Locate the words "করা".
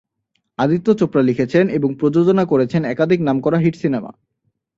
3.39-3.57